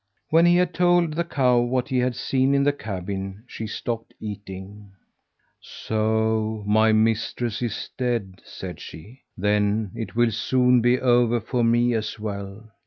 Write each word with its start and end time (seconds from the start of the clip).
When 0.31 0.47
he 0.47 0.65
told 0.65 1.13
the 1.13 1.23
cow 1.23 1.59
what 1.59 1.89
he 1.89 1.99
had 1.99 2.15
seen 2.15 2.55
in 2.55 2.63
the 2.63 2.73
cabin, 2.73 3.43
she 3.45 3.67
stopped 3.67 4.15
eating. 4.19 4.93
"So 5.59 6.63
my 6.65 6.91
mistress 6.91 7.61
is 7.61 7.87
dead," 7.99 8.41
said 8.43 8.79
she. 8.79 9.21
"Then 9.37 9.91
it 9.93 10.15
will 10.15 10.31
soon 10.31 10.81
be 10.81 10.99
over 10.99 11.39
for 11.39 11.63
me 11.63 11.93
as 11.93 12.17
well." 12.19 12.71